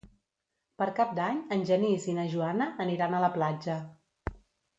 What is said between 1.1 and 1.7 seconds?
d'Any en